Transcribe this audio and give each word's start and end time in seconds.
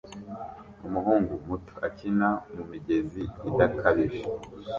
Umuhungu 0.87 1.31
muto 1.47 1.73
akina 1.87 2.29
mumigezi 2.53 3.23
idakabije 3.49 4.21